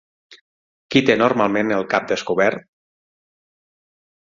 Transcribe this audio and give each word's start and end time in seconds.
Qui 0.95 1.03
té 1.09 1.17
normalment 1.23 1.75
el 1.77 1.87
cap 1.93 2.09
descobert? 2.13 2.67